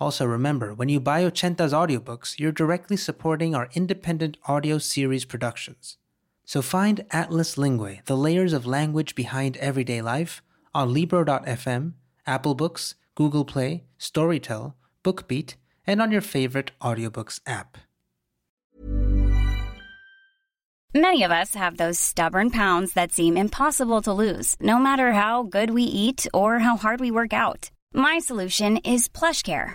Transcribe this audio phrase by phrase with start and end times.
[0.00, 5.98] Also, remember when you buy Ochenta's audiobooks, you're directly supporting our independent audio series productions.
[6.46, 10.42] So find Atlas Linguae, the layers of language behind everyday life,
[10.74, 11.92] on Libro.fm,
[12.26, 14.74] Apple Books, Google Play, Storytel,
[15.04, 15.54] BookBeat,
[15.86, 17.76] and on your favorite audiobooks app.
[20.94, 25.44] Many of us have those stubborn pounds that seem impossible to lose, no matter how
[25.44, 27.70] good we eat or how hard we work out.
[27.92, 29.74] My solution is PlushCare.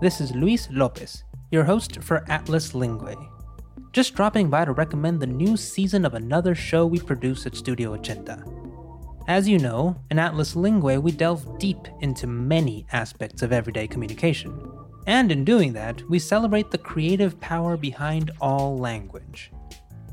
[0.00, 3.30] this is Luis Lopez, your host for Atlas Linguae.
[3.92, 7.96] Just dropping by to recommend the new season of another show we produce at Studio
[7.96, 8.42] Ochenta.
[9.28, 14.68] As you know, in Atlas Linguae, we delve deep into many aspects of everyday communication.
[15.06, 19.52] And in doing that, we celebrate the creative power behind all language.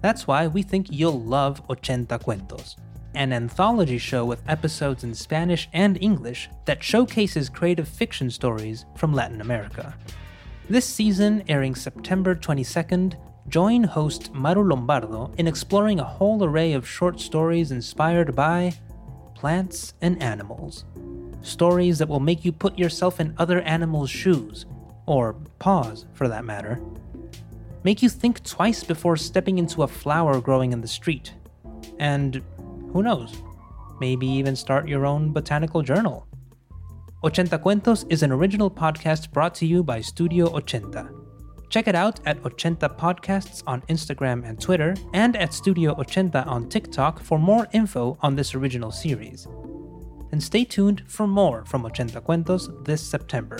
[0.02, 2.76] That's why we think you'll love Ochenta Cuentos,
[3.16, 9.14] an anthology show with episodes in Spanish and English that showcases creative fiction stories from
[9.14, 9.96] Latin America.
[10.70, 13.16] This season, airing September 22nd,
[13.50, 18.74] join host Maru Lombardo in exploring a whole array of short stories inspired by
[19.36, 20.86] plants and animals.
[21.42, 24.66] Stories that will make you put yourself in other animals' shoes,
[25.08, 26.80] or paws for that matter.
[27.84, 31.34] Make you think twice before stepping into a flower growing in the street.
[31.98, 32.44] And
[32.94, 33.42] who knows,
[34.00, 36.28] maybe even start your own botanical journal.
[37.24, 41.10] Ochenta Cuentos is an original podcast brought to you by Studio Ochenta.
[41.70, 46.68] Check it out at Ochenta Podcasts on Instagram and Twitter, and at Studio Ochenta on
[46.68, 49.48] TikTok for more info on this original series.
[50.32, 53.60] And stay tuned for more from Ochenta Cuentos this September.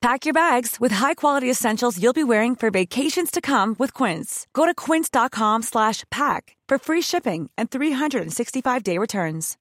[0.00, 4.46] Pack your bags with high-quality essentials you'll be wearing for vacations to come with Quince.
[4.54, 9.58] Go to quince.com slash pack for free shipping and 365-day returns.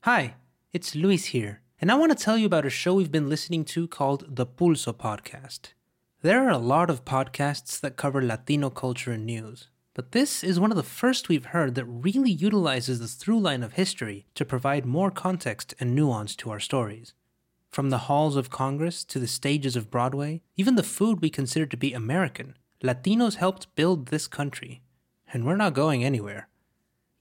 [0.00, 0.36] Hi,
[0.72, 3.66] it's Luis here, and I want to tell you about a show we've been listening
[3.66, 5.74] to called the Pulso Podcast.
[6.22, 10.58] There are a lot of podcasts that cover Latino culture and news, but this is
[10.58, 14.46] one of the first we've heard that really utilizes the through line of history to
[14.46, 17.12] provide more context and nuance to our stories.
[17.74, 21.66] From the halls of Congress to the stages of Broadway, even the food we consider
[21.66, 24.80] to be American, Latinos helped build this country.
[25.32, 26.46] And we're not going anywhere.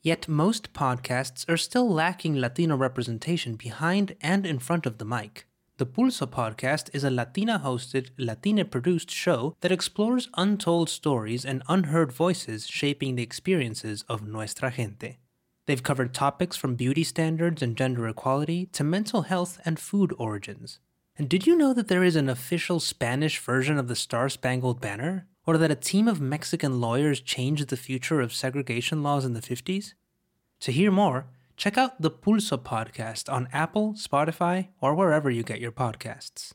[0.04, 5.48] Yet most podcasts are still lacking Latino representation behind and in front of the mic.
[5.78, 11.64] The Pulso podcast is a Latina hosted, Latina produced show that explores untold stories and
[11.68, 15.18] unheard voices shaping the experiences of nuestra gente.
[15.66, 20.80] They've covered topics from beauty standards and gender equality to mental health and food origins.
[21.18, 24.82] And did you know that there is an official Spanish version of the Star Spangled
[24.82, 25.28] Banner?
[25.46, 29.42] Or that a team of Mexican lawyers changed the future of segregation laws in the
[29.42, 29.94] 50s?
[30.62, 31.28] To hear more,
[31.58, 36.54] check out the Pulso podcast on Apple, Spotify, or wherever you get your podcasts.